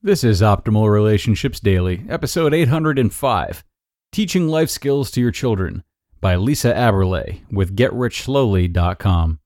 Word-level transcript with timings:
This 0.00 0.22
is 0.22 0.42
Optimal 0.42 0.88
Relationships 0.88 1.58
Daily, 1.58 2.04
episode 2.08 2.54
805 2.54 3.64
Teaching 4.12 4.46
Life 4.46 4.70
Skills 4.70 5.10
to 5.10 5.20
Your 5.20 5.32
Children 5.32 5.82
by 6.20 6.36
Lisa 6.36 6.72
Aberle 6.72 7.40
with 7.50 7.74
GetRichSlowly.com. 7.74 9.40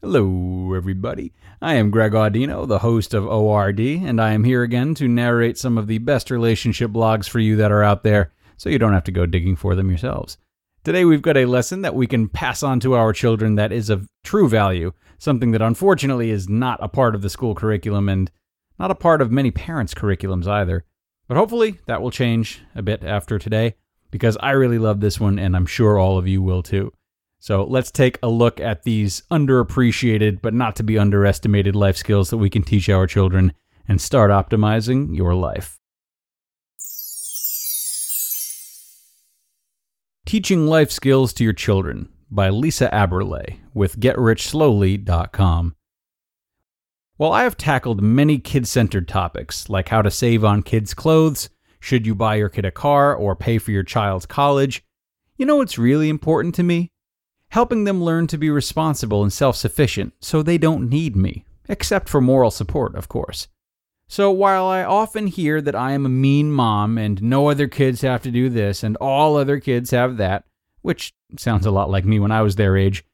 Hello, 0.00 0.72
everybody. 0.72 1.32
I 1.60 1.74
am 1.74 1.90
Greg 1.90 2.12
Audino, 2.12 2.68
the 2.68 2.78
host 2.78 3.12
of 3.12 3.26
ORD, 3.26 3.80
and 3.80 4.20
I 4.20 4.34
am 4.34 4.44
here 4.44 4.62
again 4.62 4.94
to 4.94 5.08
narrate 5.08 5.58
some 5.58 5.76
of 5.78 5.88
the 5.88 5.98
best 5.98 6.30
relationship 6.30 6.92
blogs 6.92 7.28
for 7.28 7.40
you 7.40 7.56
that 7.56 7.72
are 7.72 7.82
out 7.82 8.04
there 8.04 8.32
so 8.56 8.68
you 8.68 8.78
don't 8.78 8.92
have 8.92 9.02
to 9.02 9.10
go 9.10 9.26
digging 9.26 9.56
for 9.56 9.74
them 9.74 9.88
yourselves. 9.88 10.38
Today, 10.84 11.04
we've 11.04 11.22
got 11.22 11.36
a 11.36 11.44
lesson 11.44 11.82
that 11.82 11.96
we 11.96 12.06
can 12.06 12.28
pass 12.28 12.62
on 12.62 12.78
to 12.78 12.94
our 12.94 13.12
children 13.12 13.56
that 13.56 13.72
is 13.72 13.90
of 13.90 14.08
true 14.22 14.48
value, 14.48 14.92
something 15.18 15.50
that 15.50 15.60
unfortunately 15.60 16.30
is 16.30 16.48
not 16.48 16.78
a 16.80 16.86
part 16.86 17.16
of 17.16 17.22
the 17.22 17.30
school 17.30 17.56
curriculum 17.56 18.08
and 18.08 18.30
not 18.78 18.90
a 18.90 18.94
part 18.94 19.20
of 19.20 19.30
many 19.30 19.50
parents' 19.50 19.94
curriculums 19.94 20.46
either. 20.46 20.84
But 21.28 21.36
hopefully 21.36 21.80
that 21.86 22.02
will 22.02 22.10
change 22.10 22.62
a 22.74 22.82
bit 22.82 23.02
after 23.02 23.38
today 23.38 23.74
because 24.10 24.36
I 24.40 24.52
really 24.52 24.78
love 24.78 25.00
this 25.00 25.18
one 25.18 25.38
and 25.38 25.56
I'm 25.56 25.66
sure 25.66 25.98
all 25.98 26.18
of 26.18 26.28
you 26.28 26.40
will 26.40 26.62
too. 26.62 26.92
So 27.38 27.64
let's 27.64 27.90
take 27.90 28.18
a 28.22 28.28
look 28.28 28.60
at 28.60 28.84
these 28.84 29.22
underappreciated 29.30 30.40
but 30.40 30.54
not 30.54 30.76
to 30.76 30.82
be 30.82 30.98
underestimated 30.98 31.74
life 31.74 31.96
skills 31.96 32.30
that 32.30 32.38
we 32.38 32.50
can 32.50 32.62
teach 32.62 32.88
our 32.88 33.06
children 33.06 33.52
and 33.88 34.00
start 34.00 34.30
optimizing 34.30 35.16
your 35.16 35.34
life. 35.34 35.78
Teaching 40.24 40.66
Life 40.66 40.90
Skills 40.90 41.32
to 41.34 41.44
Your 41.44 41.52
Children 41.52 42.08
by 42.28 42.48
Lisa 42.48 42.90
Aberle 42.92 43.60
with 43.74 44.00
GetRichSlowly.com. 44.00 45.76
While 47.18 47.32
I 47.32 47.44
have 47.44 47.56
tackled 47.56 48.02
many 48.02 48.38
kid 48.38 48.68
centered 48.68 49.08
topics, 49.08 49.70
like 49.70 49.88
how 49.88 50.02
to 50.02 50.10
save 50.10 50.44
on 50.44 50.62
kids' 50.62 50.92
clothes, 50.92 51.48
should 51.80 52.06
you 52.06 52.14
buy 52.14 52.34
your 52.34 52.50
kid 52.50 52.66
a 52.66 52.70
car, 52.70 53.14
or 53.14 53.34
pay 53.34 53.56
for 53.56 53.70
your 53.70 53.84
child's 53.84 54.26
college, 54.26 54.84
you 55.38 55.46
know 55.46 55.56
what's 55.56 55.78
really 55.78 56.10
important 56.10 56.54
to 56.56 56.62
me? 56.62 56.90
Helping 57.48 57.84
them 57.84 58.04
learn 58.04 58.26
to 58.26 58.36
be 58.36 58.50
responsible 58.50 59.22
and 59.22 59.32
self 59.32 59.56
sufficient 59.56 60.12
so 60.20 60.42
they 60.42 60.58
don't 60.58 60.90
need 60.90 61.16
me, 61.16 61.46
except 61.70 62.10
for 62.10 62.20
moral 62.20 62.50
support, 62.50 62.94
of 62.94 63.08
course. 63.08 63.48
So 64.08 64.30
while 64.30 64.66
I 64.66 64.84
often 64.84 65.26
hear 65.26 65.62
that 65.62 65.74
I 65.74 65.92
am 65.92 66.04
a 66.04 66.10
mean 66.10 66.52
mom 66.52 66.98
and 66.98 67.22
no 67.22 67.48
other 67.48 67.66
kids 67.66 68.02
have 68.02 68.22
to 68.24 68.30
do 68.30 68.50
this 68.50 68.82
and 68.82 68.94
all 68.98 69.38
other 69.38 69.58
kids 69.58 69.90
have 69.90 70.18
that, 70.18 70.44
which 70.82 71.14
sounds 71.38 71.64
a 71.64 71.70
lot 71.70 71.88
like 71.88 72.04
me 72.04 72.20
when 72.20 72.30
I 72.30 72.42
was 72.42 72.56
their 72.56 72.76
age, 72.76 73.04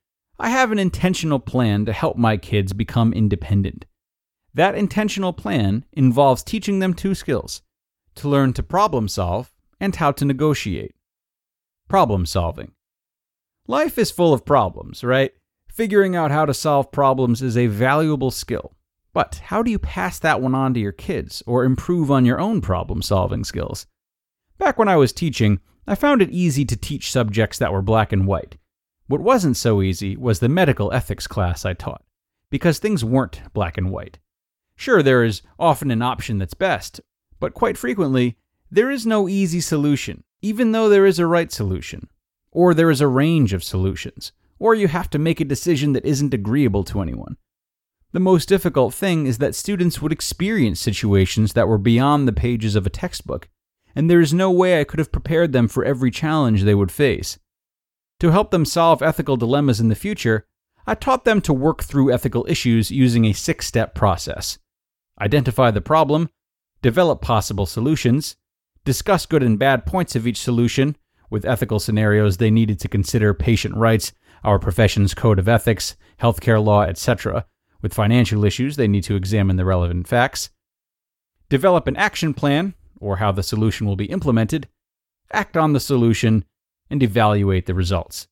I 0.40 0.48
have 0.48 0.72
an 0.72 0.80
intentional 0.80 1.38
plan 1.38 1.84
to 1.84 1.92
help 1.92 2.16
my 2.16 2.36
kids 2.36 2.72
become 2.72 3.12
independent. 3.12 3.84
That 4.54 4.74
intentional 4.74 5.32
plan 5.32 5.84
involves 5.92 6.42
teaching 6.42 6.78
them 6.78 6.94
two 6.94 7.14
skills 7.14 7.62
to 8.16 8.28
learn 8.28 8.52
to 8.54 8.62
problem 8.62 9.08
solve 9.08 9.52
and 9.80 9.96
how 9.96 10.12
to 10.12 10.24
negotiate. 10.24 10.94
Problem 11.88 12.26
solving. 12.26 12.72
Life 13.66 13.96
is 13.98 14.10
full 14.10 14.34
of 14.34 14.44
problems, 14.44 15.02
right? 15.02 15.32
Figuring 15.68 16.14
out 16.14 16.30
how 16.30 16.44
to 16.44 16.52
solve 16.52 16.92
problems 16.92 17.40
is 17.40 17.56
a 17.56 17.66
valuable 17.66 18.30
skill. 18.30 18.74
But 19.14 19.40
how 19.44 19.62
do 19.62 19.70
you 19.70 19.78
pass 19.78 20.18
that 20.18 20.40
one 20.40 20.54
on 20.54 20.74
to 20.74 20.80
your 20.80 20.92
kids 20.92 21.42
or 21.46 21.64
improve 21.64 22.10
on 22.10 22.24
your 22.24 22.40
own 22.40 22.60
problem 22.60 23.02
solving 23.02 23.44
skills? 23.44 23.86
Back 24.58 24.78
when 24.78 24.88
I 24.88 24.96
was 24.96 25.12
teaching, 25.12 25.60
I 25.86 25.94
found 25.94 26.22
it 26.22 26.30
easy 26.30 26.64
to 26.66 26.76
teach 26.76 27.10
subjects 27.10 27.58
that 27.58 27.72
were 27.72 27.82
black 27.82 28.12
and 28.12 28.26
white. 28.26 28.56
What 29.06 29.20
wasn't 29.20 29.56
so 29.56 29.82
easy 29.82 30.16
was 30.16 30.40
the 30.40 30.48
medical 30.48 30.92
ethics 30.92 31.26
class 31.26 31.64
I 31.64 31.74
taught, 31.74 32.04
because 32.50 32.78
things 32.78 33.04
weren't 33.04 33.42
black 33.52 33.76
and 33.76 33.90
white. 33.90 34.18
Sure, 34.76 35.02
there 35.02 35.24
is 35.24 35.42
often 35.58 35.90
an 35.90 36.02
option 36.02 36.38
that's 36.38 36.54
best, 36.54 37.00
but 37.38 37.54
quite 37.54 37.78
frequently, 37.78 38.36
there 38.70 38.90
is 38.90 39.04
no 39.06 39.28
easy 39.28 39.60
solution, 39.60 40.24
even 40.40 40.72
though 40.72 40.88
there 40.88 41.06
is 41.06 41.18
a 41.18 41.26
right 41.26 41.52
solution. 41.52 42.08
Or 42.50 42.74
there 42.74 42.90
is 42.90 43.00
a 43.00 43.08
range 43.08 43.52
of 43.52 43.64
solutions, 43.64 44.32
or 44.58 44.74
you 44.74 44.88
have 44.88 45.10
to 45.10 45.18
make 45.18 45.40
a 45.40 45.44
decision 45.44 45.92
that 45.92 46.04
isn't 46.04 46.34
agreeable 46.34 46.84
to 46.84 47.00
anyone. 47.00 47.36
The 48.12 48.20
most 48.20 48.48
difficult 48.48 48.92
thing 48.92 49.26
is 49.26 49.38
that 49.38 49.54
students 49.54 50.02
would 50.02 50.12
experience 50.12 50.80
situations 50.80 51.54
that 51.54 51.66
were 51.66 51.78
beyond 51.78 52.28
the 52.28 52.32
pages 52.32 52.76
of 52.76 52.86
a 52.86 52.90
textbook, 52.90 53.48
and 53.96 54.10
there 54.10 54.20
is 54.20 54.34
no 54.34 54.50
way 54.50 54.80
I 54.80 54.84
could 54.84 54.98
have 54.98 55.12
prepared 55.12 55.52
them 55.52 55.66
for 55.66 55.84
every 55.84 56.10
challenge 56.10 56.62
they 56.62 56.74
would 56.74 56.92
face. 56.92 57.38
To 58.20 58.30
help 58.30 58.50
them 58.50 58.64
solve 58.64 59.02
ethical 59.02 59.36
dilemmas 59.36 59.80
in 59.80 59.88
the 59.88 59.94
future, 59.94 60.46
I 60.86 60.94
taught 60.94 61.24
them 61.24 61.40
to 61.42 61.52
work 61.52 61.82
through 61.82 62.12
ethical 62.12 62.46
issues 62.48 62.90
using 62.90 63.24
a 63.24 63.32
six 63.32 63.66
step 63.66 63.94
process 63.94 64.58
identify 65.20 65.70
the 65.70 65.80
problem, 65.80 66.28
develop 66.80 67.20
possible 67.20 67.66
solutions, 67.66 68.36
discuss 68.84 69.26
good 69.26 69.42
and 69.42 69.58
bad 69.58 69.86
points 69.86 70.16
of 70.16 70.26
each 70.26 70.40
solution. 70.40 70.96
With 71.30 71.44
ethical 71.44 71.78
scenarios, 71.78 72.36
they 72.36 72.50
needed 72.50 72.78
to 72.80 72.88
consider 72.88 73.32
patient 73.32 73.74
rights, 73.76 74.12
our 74.44 74.58
profession's 74.58 75.14
code 75.14 75.38
of 75.38 75.48
ethics, 75.48 75.96
healthcare 76.20 76.62
law, 76.62 76.82
etc. 76.82 77.46
With 77.80 77.94
financial 77.94 78.44
issues, 78.44 78.76
they 78.76 78.88
need 78.88 79.04
to 79.04 79.16
examine 79.16 79.56
the 79.56 79.64
relevant 79.64 80.06
facts. 80.06 80.50
Develop 81.48 81.86
an 81.86 81.96
action 81.96 82.34
plan, 82.34 82.74
or 83.00 83.16
how 83.16 83.32
the 83.32 83.42
solution 83.42 83.86
will 83.86 83.96
be 83.96 84.06
implemented, 84.06 84.68
act 85.32 85.56
on 85.56 85.72
the 85.72 85.80
solution, 85.80 86.44
and 86.90 87.02
evaluate 87.02 87.66
the 87.66 87.74
results. 87.74 88.28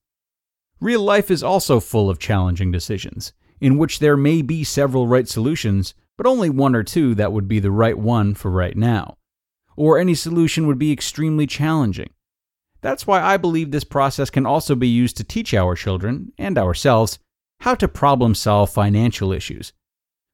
Real 0.80 1.02
life 1.02 1.30
is 1.30 1.42
also 1.42 1.80
full 1.80 2.08
of 2.08 2.18
challenging 2.18 2.70
decisions, 2.70 3.32
in 3.60 3.76
which 3.76 3.98
there 3.98 4.16
may 4.16 4.42
be 4.42 4.64
several 4.64 5.06
right 5.06 5.28
solutions, 5.28 5.94
but 6.20 6.28
only 6.28 6.50
one 6.50 6.74
or 6.74 6.82
two 6.82 7.14
that 7.14 7.32
would 7.32 7.48
be 7.48 7.60
the 7.60 7.70
right 7.70 7.96
one 7.96 8.34
for 8.34 8.50
right 8.50 8.76
now. 8.76 9.16
Or 9.74 9.96
any 9.96 10.14
solution 10.14 10.66
would 10.66 10.78
be 10.78 10.92
extremely 10.92 11.46
challenging. 11.46 12.10
That's 12.82 13.06
why 13.06 13.22
I 13.22 13.38
believe 13.38 13.70
this 13.70 13.84
process 13.84 14.28
can 14.28 14.44
also 14.44 14.74
be 14.74 14.86
used 14.86 15.16
to 15.16 15.24
teach 15.24 15.54
our 15.54 15.74
children, 15.74 16.34
and 16.36 16.58
ourselves, 16.58 17.18
how 17.60 17.74
to 17.76 17.88
problem 17.88 18.34
solve 18.34 18.68
financial 18.68 19.32
issues. 19.32 19.72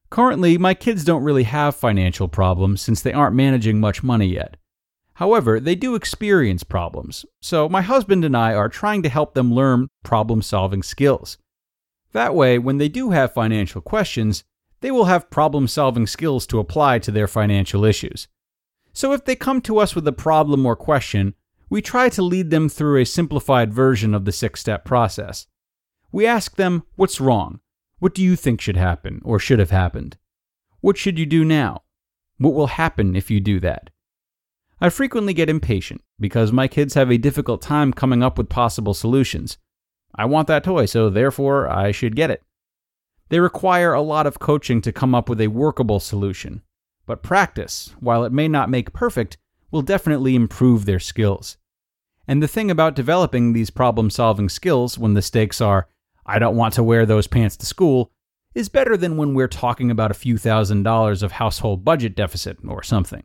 Currently, 0.09 0.57
my 0.57 0.73
kids 0.73 1.05
don't 1.05 1.23
really 1.23 1.43
have 1.43 1.73
financial 1.73 2.27
problems 2.27 2.81
since 2.81 3.01
they 3.01 3.13
aren't 3.13 3.37
managing 3.37 3.79
much 3.79 4.03
money 4.03 4.27
yet. 4.27 4.57
However, 5.13 5.57
they 5.57 5.75
do 5.75 5.95
experience 5.95 6.65
problems, 6.65 7.25
so 7.41 7.69
my 7.69 7.81
husband 7.81 8.25
and 8.25 8.35
I 8.35 8.53
are 8.53 8.67
trying 8.67 9.03
to 9.03 9.09
help 9.09 9.35
them 9.35 9.53
learn 9.53 9.87
problem 10.03 10.41
solving 10.41 10.83
skills. 10.83 11.37
That 12.11 12.35
way, 12.35 12.59
when 12.59 12.77
they 12.77 12.89
do 12.89 13.11
have 13.11 13.33
financial 13.33 13.79
questions, 13.79 14.43
they 14.81 14.91
will 14.91 15.05
have 15.05 15.29
problem 15.29 15.67
solving 15.67 16.07
skills 16.07 16.45
to 16.47 16.59
apply 16.59 16.99
to 16.99 17.11
their 17.11 17.27
financial 17.27 17.83
issues. 17.83 18.27
So 18.93 19.13
if 19.13 19.25
they 19.25 19.35
come 19.35 19.61
to 19.61 19.79
us 19.79 19.95
with 19.95 20.07
a 20.07 20.11
problem 20.11 20.65
or 20.65 20.75
question, 20.75 21.33
we 21.69 21.81
try 21.81 22.09
to 22.09 22.21
lead 22.21 22.49
them 22.49 22.69
through 22.69 23.01
a 23.01 23.05
simplified 23.05 23.73
version 23.73 24.13
of 24.13 24.25
the 24.25 24.31
six 24.31 24.59
step 24.59 24.85
process. 24.85 25.47
We 26.11 26.25
ask 26.25 26.55
them, 26.55 26.83
What's 26.95 27.21
wrong? 27.21 27.59
What 27.99 28.13
do 28.13 28.23
you 28.23 28.35
think 28.35 28.61
should 28.61 28.77
happen 28.77 29.21
or 29.23 29.39
should 29.39 29.59
have 29.59 29.71
happened? 29.71 30.17
What 30.81 30.97
should 30.97 31.19
you 31.19 31.25
do 31.25 31.43
now? 31.43 31.83
What 32.37 32.53
will 32.53 32.67
happen 32.67 33.15
if 33.15 33.31
you 33.31 33.39
do 33.39 33.59
that? 33.61 33.89
I 34.79 34.89
frequently 34.89 35.33
get 35.33 35.49
impatient 35.49 36.01
because 36.19 36.51
my 36.51 36.67
kids 36.67 36.93
have 36.93 37.11
a 37.11 37.17
difficult 37.17 37.61
time 37.61 37.91
coming 37.91 38.21
up 38.21 38.37
with 38.37 38.49
possible 38.49 38.93
solutions. 38.93 39.57
I 40.13 40.25
want 40.25 40.47
that 40.47 40.63
toy, 40.63 40.85
so 40.85 41.09
therefore 41.09 41.67
I 41.67 41.91
should 41.91 42.15
get 42.15 42.29
it. 42.29 42.43
They 43.29 43.39
require 43.39 43.93
a 43.93 44.01
lot 44.01 44.25
of 44.27 44.39
coaching 44.39 44.81
to 44.81 44.91
come 44.91 45.13
up 45.13 45.27
with 45.29 45.41
a 45.41 45.47
workable 45.47 45.99
solution. 45.99 46.61
but 47.07 47.23
practice, 47.23 47.95
while 48.01 48.25
it 48.25 48.33
may 48.33 48.47
not 48.49 48.69
make 48.69 48.91
perfect, 48.93 49.37
will 49.71 49.81
definitely 49.81 50.35
improve 50.35 50.85
their 50.85 50.99
skills. 50.99 51.57
And 52.27 52.43
the 52.43 52.47
thing 52.47 52.69
about 52.69 52.95
developing 52.95 53.53
these 53.53 53.69
problem 53.69 54.09
solving 54.09 54.49
skills 54.49 54.97
when 54.97 55.13
the 55.13 55.21
stakes 55.21 55.61
are, 55.61 55.87
I 56.25 56.37
don't 56.37 56.57
want 56.57 56.73
to 56.73 56.83
wear 56.83 57.05
those 57.05 57.25
pants 57.27 57.55
to 57.57 57.65
school, 57.65 58.11
is 58.53 58.67
better 58.67 58.97
than 58.97 59.15
when 59.15 59.33
we're 59.33 59.47
talking 59.47 59.89
about 59.89 60.11
a 60.11 60.15
few 60.15 60.37
thousand 60.37 60.83
dollars 60.83 61.23
of 61.23 61.33
household 61.33 61.85
budget 61.85 62.15
deficit 62.15 62.57
or 62.67 62.83
something. 62.83 63.23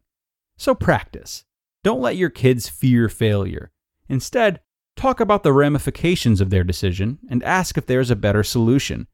So 0.56 0.74
practice. 0.74 1.44
Don't 1.82 2.00
let 2.00 2.16
your 2.16 2.30
kids 2.30 2.68
fear 2.68 3.08
failure. 3.08 3.72
Instead, 4.08 4.60
talk 4.94 5.18
about 5.18 5.42
the 5.42 5.52
ramifications 5.52 6.40
of 6.40 6.50
their 6.50 6.62
decision 6.62 7.18
and 7.28 7.42
ask 7.42 7.76
if 7.76 7.86
there's 7.86 8.10
a 8.10 8.16
better 8.16 8.44
solution. 8.44 9.08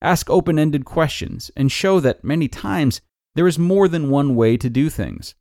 Ask 0.00 0.30
open 0.30 0.58
ended 0.58 0.84
questions 0.84 1.50
and 1.56 1.72
show 1.72 1.98
that 2.00 2.22
many 2.22 2.48
times 2.48 3.00
there 3.34 3.48
is 3.48 3.58
more 3.58 3.88
than 3.88 4.10
one 4.10 4.36
way 4.36 4.56
to 4.56 4.70
do 4.70 4.88
things. 4.90 5.34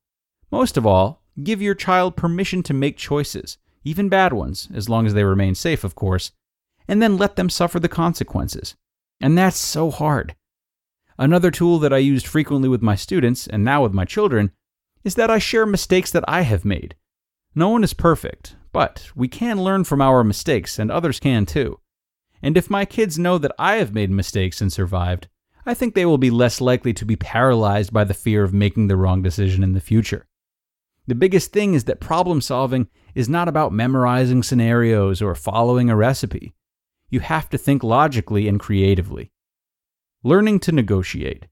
Most 0.52 0.78
of 0.78 0.86
all, 0.86 1.22
give 1.44 1.62
your 1.62 1.76
child 1.76 2.16
permission 2.16 2.64
to 2.64 2.74
make 2.74 2.98
choices, 2.98 3.58
even 3.84 4.10
bad 4.10 4.34
ones, 4.34 4.68
as 4.74 4.90
long 4.90 5.06
as 5.06 5.14
they 5.14 5.24
remain 5.24 5.56
safe, 5.56 5.84
of 5.84 5.96
course, 5.96 6.32
and 6.88 7.02
then 7.02 7.18
let 7.18 7.36
them 7.36 7.50
suffer 7.50 7.80
the 7.80 7.90
consequences. 7.90 8.76
And 9.22 9.38
that's 9.38 9.58
so 9.58 9.92
hard. 9.92 10.36
Another 11.20 11.52
tool 11.52 11.80
that 11.80 11.94
I 11.94 11.98
used 11.98 12.28
frequently 12.28 12.70
with 12.70 12.82
my 12.82 12.96
students, 12.96 13.48
and 13.48 13.64
now 13.64 13.84
with 13.84 13.94
my 13.94 14.06
children, 14.06 14.52
is 15.04 15.16
that 15.16 15.32
I 15.32 15.40
share 15.40 15.66
mistakes 15.66 16.12
that 16.12 16.26
I 16.28 16.42
have 16.42 16.66
made. 16.66 16.96
No 17.56 17.70
one 17.70 17.84
is 17.84 17.94
perfect, 17.94 18.56
but 18.72 19.10
we 19.16 19.28
can 19.28 19.64
learn 19.64 19.84
from 19.84 20.02
our 20.02 20.24
mistakes, 20.24 20.78
and 20.78 20.92
others 20.92 21.20
can 21.20 21.46
too. 21.46 21.80
And 22.42 22.58
if 22.58 22.70
my 22.70 22.86
kids 22.86 23.18
know 23.18 23.38
that 23.38 23.56
I 23.58 23.76
have 23.78 23.94
made 23.94 24.12
mistakes 24.12 24.62
and 24.62 24.72
survived, 24.72 25.28
I 25.66 25.74
think 25.74 25.96
they 25.96 26.06
will 26.06 26.18
be 26.18 26.30
less 26.30 26.62
likely 26.62 26.94
to 26.94 27.06
be 27.06 27.16
paralyzed 27.16 27.92
by 27.92 28.04
the 28.04 28.14
fear 28.14 28.44
of 28.44 28.54
making 28.54 28.88
the 28.88 28.96
wrong 28.96 29.22
decision 29.22 29.64
in 29.64 29.74
the 29.74 29.82
future. 29.82 30.28
The 31.08 31.16
biggest 31.16 31.52
thing 31.52 31.74
is 31.74 31.86
that 31.86 32.00
problem 32.00 32.42
solving 32.42 32.88
is 33.16 33.30
not 33.30 33.48
about 33.48 33.74
memorizing 33.74 34.44
scenarios 34.44 35.22
or 35.22 35.36
following 35.36 35.90
a 35.90 35.96
recipe. 35.96 36.54
You 37.10 37.22
have 37.22 37.50
to 37.50 37.58
think 37.58 37.84
logically 37.84 38.48
and 38.48 38.60
creatively. 38.60 39.32
Learning 40.24 40.60
to 40.60 40.72
negotiate. 40.72 41.48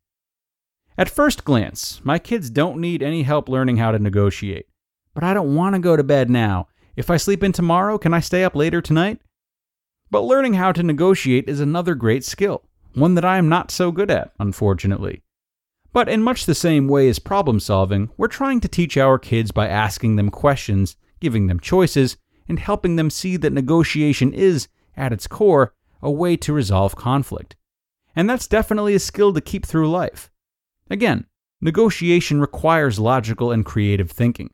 At 0.98 1.10
first 1.10 1.44
glance, 1.44 2.00
my 2.04 2.20
kids 2.20 2.50
don't 2.50 2.80
need 2.80 3.02
any 3.02 3.24
help 3.24 3.50
learning 3.50 3.78
how 3.78 3.92
to 3.92 4.00
negotiate. 4.00 4.68
But 5.14 5.24
I 5.24 5.34
don't 5.34 5.56
want 5.56 5.76
to 5.76 5.80
go 5.80 5.96
to 5.96 6.04
bed 6.04 6.30
now. 6.30 6.68
If 6.96 7.10
I 7.10 7.18
sleep 7.18 7.44
in 7.44 7.52
tomorrow, 7.52 7.98
can 7.98 8.14
I 8.14 8.20
stay 8.20 8.44
up 8.44 8.56
later 8.56 8.82
tonight? 8.82 9.20
But 10.16 10.24
learning 10.24 10.54
how 10.54 10.72
to 10.72 10.82
negotiate 10.82 11.50
is 11.50 11.60
another 11.60 11.94
great 11.94 12.24
skill, 12.24 12.64
one 12.94 13.16
that 13.16 13.26
I 13.26 13.38
am 13.38 13.50
not 13.50 13.70
so 13.70 13.92
good 13.92 14.10
at, 14.10 14.32
unfortunately. 14.40 15.24
But 15.92 16.08
in 16.08 16.24
much 16.24 16.46
the 16.46 16.56
same 16.56 16.88
way 16.88 17.10
as 17.10 17.20
problem 17.20 17.60
solving, 17.60 18.10
we're 18.16 18.30
trying 18.30 18.62
to 18.62 18.70
teach 18.70 18.96
our 18.96 19.20
kids 19.20 19.52
by 19.52 19.68
asking 19.68 20.16
them 20.16 20.30
questions, 20.30 20.96
giving 21.20 21.48
them 21.48 21.60
choices, 21.60 22.16
and 22.48 22.60
helping 22.60 22.96
them 22.96 23.10
see 23.10 23.36
that 23.36 23.52
negotiation 23.52 24.32
is, 24.32 24.70
at 24.96 25.12
its 25.12 25.28
core, 25.28 25.74
a 26.02 26.10
way 26.10 26.38
to 26.38 26.54
resolve 26.54 26.96
conflict. 26.96 27.58
And 28.16 28.30
that's 28.30 28.48
definitely 28.48 28.96
a 28.96 29.00
skill 29.00 29.34
to 29.34 29.42
keep 29.42 29.66
through 29.66 29.92
life. 29.92 30.32
Again, 30.90 31.26
negotiation 31.60 32.40
requires 32.40 33.00
logical 33.00 33.52
and 33.52 33.66
creative 33.66 34.12
thinking. 34.12 34.54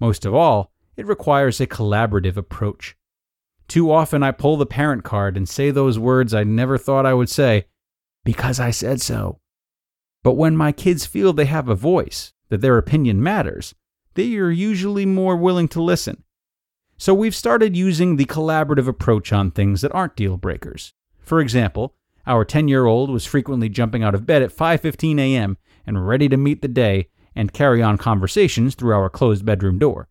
Most 0.00 0.24
of 0.24 0.34
all, 0.34 0.72
it 0.96 1.04
requires 1.04 1.60
a 1.60 1.66
collaborative 1.66 2.38
approach. 2.38 2.96
Too 3.68 3.90
often 3.90 4.22
I 4.22 4.30
pull 4.30 4.56
the 4.56 4.66
parent 4.66 5.04
card 5.04 5.36
and 5.36 5.48
say 5.48 5.70
those 5.70 5.98
words 5.98 6.34
I 6.34 6.44
never 6.44 6.78
thought 6.78 7.06
I 7.06 7.14
would 7.14 7.30
say, 7.30 7.66
because 8.24 8.60
I 8.60 8.70
said 8.70 9.00
so. 9.00 9.40
But 10.22 10.34
when 10.34 10.56
my 10.56 10.72
kids 10.72 11.06
feel 11.06 11.32
they 11.32 11.46
have 11.46 11.68
a 11.68 11.74
voice, 11.74 12.32
that 12.48 12.60
their 12.60 12.78
opinion 12.78 13.22
matters, 13.22 13.74
they 14.14 14.36
are 14.36 14.50
usually 14.50 15.06
more 15.06 15.36
willing 15.36 15.68
to 15.68 15.82
listen. 15.82 16.24
So 16.96 17.12
we've 17.12 17.34
started 17.34 17.76
using 17.76 18.16
the 18.16 18.24
collaborative 18.26 18.86
approach 18.86 19.32
on 19.32 19.50
things 19.50 19.80
that 19.80 19.92
aren't 19.92 20.16
deal 20.16 20.36
breakers. 20.36 20.94
For 21.18 21.40
example, 21.40 21.96
our 22.26 22.44
10-year-old 22.44 23.10
was 23.10 23.26
frequently 23.26 23.68
jumping 23.68 24.02
out 24.02 24.14
of 24.14 24.26
bed 24.26 24.42
at 24.42 24.56
5:15 24.56 25.18
a.m. 25.18 25.58
and 25.86 26.06
ready 26.06 26.28
to 26.28 26.36
meet 26.36 26.62
the 26.62 26.68
day 26.68 27.08
and 27.34 27.52
carry 27.52 27.82
on 27.82 27.98
conversations 27.98 28.74
through 28.74 28.94
our 28.94 29.10
closed 29.10 29.44
bedroom 29.44 29.78
door. 29.78 30.08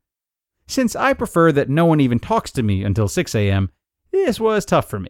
Since 0.68 0.96
I 0.96 1.14
prefer 1.14 1.52
that 1.52 1.70
no 1.70 1.86
one 1.86 2.00
even 2.00 2.20
talks 2.20 2.52
to 2.52 2.64
me 2.64 2.84
until 2.84 3.08
6 3.08 3.36
a.m., 3.36 3.72
this 4.12 4.40
was 4.40 4.66
tough 4.66 4.90
for 4.90 5.00
me. 5.00 5.10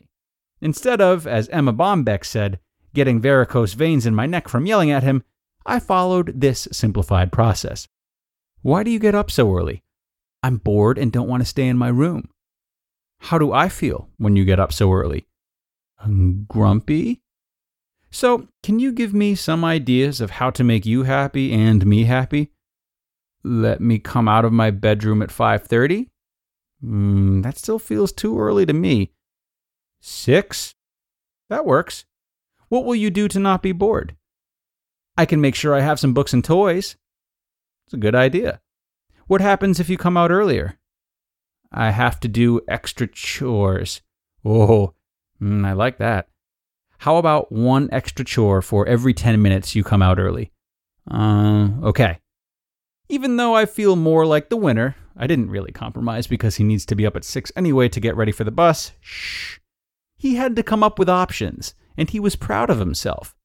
Instead 0.62 1.02
of, 1.02 1.28
as 1.28 1.50
Erma 1.52 1.74
Bombeck 1.74 2.24
said, 2.24 2.60
getting 2.94 3.20
varicose 3.20 3.74
veins 3.74 4.06
in 4.06 4.16
my 4.16 4.26
neck 4.26 4.48
from 4.48 4.66
yelling 4.66 4.92
at 4.92 5.04
him, 5.04 5.24
I 5.66 5.80
followed 5.80 6.40
this 6.40 6.68
simplified 6.72 7.32
process. 7.32 7.88
Why 8.62 8.84
do 8.84 8.92
you 8.92 9.00
get 9.00 9.16
up 9.16 9.30
so 9.30 9.54
early? 9.54 9.84
I'm 10.42 10.58
bored 10.58 10.98
and 10.98 11.12
don't 11.12 11.28
want 11.28 11.42
to 11.42 11.48
stay 11.48 11.68
in 11.68 11.78
my 11.78 11.90
room. 11.90 12.30
How 13.20 13.38
do 13.38 13.54
I 13.54 13.70
feel 13.70 14.10
when 14.18 14.36
you 14.36 14.46
get 14.46 14.60
up 14.60 14.74
so 14.74 14.92
early? 14.92 15.28
I'm 16.00 16.46
Grumpy? 16.50 17.22
So, 18.12 18.48
can 18.62 18.80
you 18.80 18.92
give 18.92 19.14
me 19.14 19.36
some 19.36 19.66
ideas 19.66 20.22
of 20.22 20.32
how 20.32 20.50
to 20.52 20.64
make 20.64 20.86
you 20.86 21.04
happy 21.04 21.52
and 21.52 21.86
me 21.86 22.04
happy? 22.04 22.52
Let 23.44 23.82
me 23.82 24.00
come 24.00 24.28
out 24.28 24.46
of 24.46 24.54
my 24.54 24.72
bedroom 24.72 25.22
at 25.22 25.30
5:30? 25.30 26.10
Mm, 26.84 27.44
that 27.44 27.58
still 27.58 27.80
feels 27.80 28.12
too 28.12 28.40
early 28.40 28.66
to 28.66 28.74
me. 28.74 29.12
6? 30.02 30.76
That 31.50 31.66
works. 31.66 32.06
What 32.70 32.86
will 32.86 32.96
you 32.96 33.10
do 33.10 33.28
to 33.28 33.40
not 33.40 33.62
be 33.62 33.72
bored? 33.72 34.16
I 35.18 35.26
can 35.26 35.40
make 35.42 35.56
sure 35.56 35.76
I 35.76 35.82
have 35.82 36.00
some 36.00 36.14
books 36.14 36.34
and 36.34 36.44
toys. 36.44 36.98
It's 37.86 37.94
a 37.94 37.98
good 37.98 38.16
idea. 38.16 38.62
What 39.28 39.42
happens 39.42 39.80
if 39.80 39.90
you 39.90 39.98
come 39.98 40.18
out 40.18 40.32
earlier? 40.32 40.80
I 41.72 41.92
have 41.92 42.20
to 42.22 42.28
do 42.28 42.62
extra 42.68 43.08
chores. 43.08 44.02
Oh, 44.44 44.94
mm, 45.42 45.66
I 45.66 45.74
like 45.74 45.98
that. 46.00 46.28
How 47.00 47.18
about 47.18 47.52
one 47.52 47.90
extra 47.92 48.26
chore 48.26 48.62
for 48.62 48.88
every 48.88 49.14
10 49.14 49.42
minutes 49.42 49.76
you 49.76 49.84
come 49.84 50.02
out 50.02 50.20
early? 50.20 50.52
Uh, 51.10 51.70
okay. 51.84 52.20
Even 53.14 53.38
though 53.38 53.54
I 53.54 53.68
feel 53.68 53.96
more 53.96 54.26
like 54.26 54.50
the 54.50 54.58
winner, 54.58 54.96
I 55.16 55.28
didn't 55.28 55.52
really 55.52 55.72
compromise 55.72 56.26
because 56.26 56.56
he 56.56 56.64
needs 56.64 56.84
to 56.88 56.96
be 56.96 57.06
up 57.06 57.16
at 57.16 57.24
6 57.24 57.52
anyway 57.56 57.88
to 57.90 58.00
get 58.00 58.16
ready 58.16 58.32
for 58.32 58.44
the 58.44 58.50
bus. 58.50 58.94
Shh. 59.02 59.60
He 60.18 60.34
had 60.34 60.56
to 60.56 60.64
come 60.64 60.82
up 60.82 60.98
with 60.98 61.08
options, 61.08 61.76
and 61.96 62.10
he 62.10 62.20
was 62.20 62.36
proud 62.36 62.72
of 62.72 62.80
himself. 62.80 63.36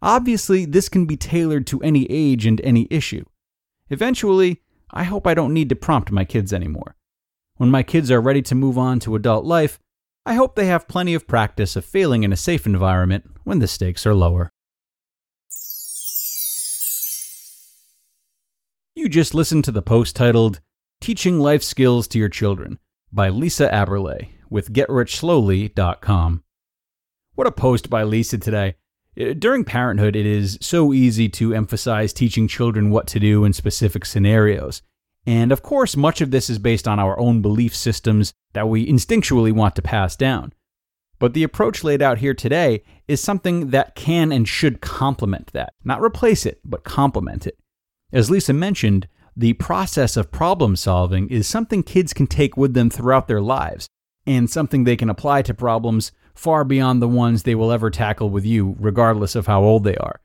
Obviously, 0.00 0.64
this 0.64 0.88
can 0.88 1.04
be 1.04 1.18
tailored 1.18 1.66
to 1.66 1.82
any 1.82 2.06
age 2.08 2.46
and 2.46 2.58
any 2.62 2.88
issue. 2.90 3.26
Eventually, 3.90 4.62
I 4.90 5.02
hope 5.02 5.26
I 5.26 5.34
don't 5.34 5.52
need 5.52 5.68
to 5.68 5.76
prompt 5.76 6.10
my 6.10 6.24
kids 6.24 6.50
anymore. 6.50 6.96
When 7.58 7.70
my 7.70 7.82
kids 7.82 8.10
are 8.10 8.18
ready 8.18 8.40
to 8.40 8.54
move 8.54 8.78
on 8.78 8.98
to 9.00 9.14
adult 9.14 9.44
life, 9.44 9.78
I 10.24 10.32
hope 10.32 10.56
they 10.56 10.68
have 10.68 10.88
plenty 10.88 11.12
of 11.12 11.28
practice 11.28 11.76
of 11.76 11.84
failing 11.84 12.22
in 12.22 12.32
a 12.32 12.36
safe 12.48 12.64
environment 12.64 13.24
when 13.44 13.58
the 13.58 13.68
stakes 13.68 14.06
are 14.06 14.14
lower. 14.14 14.50
You 18.94 19.08
just 19.08 19.34
listened 19.34 19.64
to 19.64 19.72
the 19.72 19.80
post 19.80 20.14
titled 20.16 20.60
Teaching 21.00 21.40
Life 21.40 21.62
Skills 21.62 22.06
to 22.08 22.18
Your 22.18 22.28
Children 22.28 22.78
by 23.10 23.30
Lisa 23.30 23.70
Aberle 23.70 24.28
with 24.50 24.70
GetRichSlowly.com. 24.70 26.44
What 27.34 27.46
a 27.46 27.52
post 27.52 27.88
by 27.88 28.02
Lisa 28.02 28.36
today. 28.36 28.74
Uh, 29.18 29.32
during 29.32 29.64
parenthood, 29.64 30.14
it 30.14 30.26
is 30.26 30.58
so 30.60 30.92
easy 30.92 31.30
to 31.30 31.54
emphasize 31.54 32.12
teaching 32.12 32.46
children 32.46 32.90
what 32.90 33.06
to 33.06 33.18
do 33.18 33.46
in 33.46 33.54
specific 33.54 34.04
scenarios. 34.04 34.82
And 35.24 35.52
of 35.52 35.62
course, 35.62 35.96
much 35.96 36.20
of 36.20 36.30
this 36.30 36.50
is 36.50 36.58
based 36.58 36.86
on 36.86 36.98
our 37.00 37.18
own 37.18 37.40
belief 37.40 37.74
systems 37.74 38.34
that 38.52 38.68
we 38.68 38.86
instinctually 38.86 39.52
want 39.52 39.74
to 39.76 39.82
pass 39.82 40.16
down. 40.16 40.52
But 41.18 41.32
the 41.32 41.44
approach 41.44 41.82
laid 41.82 42.02
out 42.02 42.18
here 42.18 42.34
today 42.34 42.82
is 43.08 43.22
something 43.22 43.70
that 43.70 43.94
can 43.94 44.32
and 44.32 44.46
should 44.46 44.82
complement 44.82 45.50
that, 45.54 45.72
not 45.82 46.02
replace 46.02 46.44
it, 46.44 46.60
but 46.62 46.84
complement 46.84 47.46
it. 47.46 47.56
As 48.12 48.30
Lisa 48.30 48.52
mentioned, 48.52 49.08
the 49.34 49.54
process 49.54 50.16
of 50.18 50.30
problem 50.30 50.76
solving 50.76 51.28
is 51.30 51.46
something 51.46 51.82
kids 51.82 52.12
can 52.12 52.26
take 52.26 52.56
with 52.56 52.74
them 52.74 52.90
throughout 52.90 53.26
their 53.26 53.40
lives, 53.40 53.88
and 54.26 54.50
something 54.50 54.84
they 54.84 54.96
can 54.96 55.08
apply 55.08 55.42
to 55.42 55.54
problems 55.54 56.12
far 56.34 56.64
beyond 56.64 57.00
the 57.00 57.08
ones 57.08 57.42
they 57.42 57.54
will 57.54 57.72
ever 57.72 57.90
tackle 57.90 58.28
with 58.28 58.44
you, 58.44 58.76
regardless 58.78 59.34
of 59.34 59.46
how 59.46 59.62
old 59.62 59.84
they 59.84 59.96
are. 59.96 60.20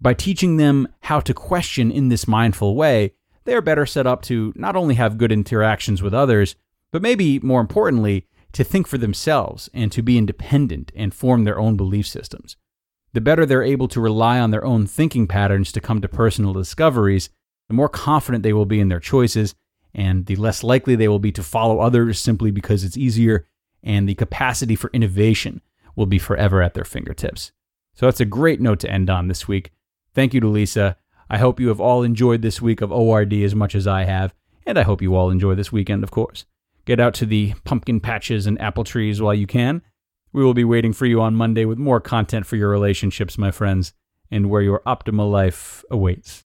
By 0.00 0.14
teaching 0.14 0.58
them 0.58 0.88
how 1.00 1.20
to 1.20 1.32
question 1.32 1.90
in 1.90 2.08
this 2.08 2.28
mindful 2.28 2.76
way, 2.76 3.12
they 3.44 3.54
are 3.54 3.62
better 3.62 3.86
set 3.86 4.06
up 4.06 4.22
to 4.22 4.52
not 4.54 4.76
only 4.76 4.96
have 4.96 5.18
good 5.18 5.32
interactions 5.32 6.02
with 6.02 6.12
others, 6.12 6.54
but 6.90 7.02
maybe 7.02 7.38
more 7.40 7.60
importantly, 7.60 8.26
to 8.52 8.62
think 8.62 8.86
for 8.86 8.98
themselves 8.98 9.70
and 9.72 9.90
to 9.92 10.02
be 10.02 10.18
independent 10.18 10.92
and 10.94 11.14
form 11.14 11.44
their 11.44 11.58
own 11.58 11.76
belief 11.76 12.06
systems. 12.06 12.56
The 13.14 13.20
better 13.20 13.44
they're 13.44 13.62
able 13.62 13.88
to 13.88 14.00
rely 14.00 14.38
on 14.38 14.50
their 14.50 14.64
own 14.64 14.86
thinking 14.86 15.26
patterns 15.26 15.70
to 15.72 15.80
come 15.80 16.00
to 16.00 16.08
personal 16.08 16.52
discoveries, 16.52 17.28
the 17.68 17.74
more 17.74 17.88
confident 17.88 18.42
they 18.42 18.52
will 18.52 18.66
be 18.66 18.80
in 18.80 18.88
their 18.88 19.00
choices, 19.00 19.54
and 19.94 20.26
the 20.26 20.36
less 20.36 20.64
likely 20.64 20.96
they 20.96 21.08
will 21.08 21.18
be 21.18 21.32
to 21.32 21.42
follow 21.42 21.80
others 21.80 22.18
simply 22.18 22.50
because 22.50 22.84
it's 22.84 22.96
easier, 22.96 23.46
and 23.82 24.08
the 24.08 24.14
capacity 24.14 24.74
for 24.74 24.90
innovation 24.94 25.60
will 25.94 26.06
be 26.06 26.18
forever 26.18 26.62
at 26.62 26.74
their 26.74 26.84
fingertips. 26.84 27.52
So 27.94 28.06
that's 28.06 28.20
a 28.20 28.24
great 28.24 28.60
note 28.60 28.80
to 28.80 28.90
end 28.90 29.10
on 29.10 29.28
this 29.28 29.46
week. 29.46 29.72
Thank 30.14 30.32
you 30.32 30.40
to 30.40 30.48
Lisa. 30.48 30.96
I 31.28 31.38
hope 31.38 31.60
you 31.60 31.68
have 31.68 31.80
all 31.80 32.02
enjoyed 32.02 32.42
this 32.42 32.62
week 32.62 32.80
of 32.80 32.90
ORD 32.90 33.34
as 33.34 33.54
much 33.54 33.74
as 33.74 33.86
I 33.86 34.04
have, 34.04 34.34
and 34.64 34.78
I 34.78 34.82
hope 34.82 35.02
you 35.02 35.14
all 35.14 35.30
enjoy 35.30 35.54
this 35.54 35.72
weekend, 35.72 36.02
of 36.02 36.10
course. 36.10 36.46
Get 36.86 36.98
out 36.98 37.14
to 37.14 37.26
the 37.26 37.54
pumpkin 37.64 38.00
patches 38.00 38.46
and 38.46 38.60
apple 38.60 38.84
trees 38.84 39.20
while 39.20 39.34
you 39.34 39.46
can. 39.46 39.82
We 40.32 40.42
will 40.44 40.54
be 40.54 40.64
waiting 40.64 40.92
for 40.92 41.06
you 41.06 41.20
on 41.20 41.34
Monday 41.34 41.64
with 41.64 41.78
more 41.78 42.00
content 42.00 42.46
for 42.46 42.56
your 42.56 42.70
relationships, 42.70 43.36
my 43.36 43.50
friends, 43.50 43.92
and 44.30 44.48
where 44.48 44.62
your 44.62 44.80
optimal 44.86 45.30
life 45.30 45.84
awaits. 45.90 46.44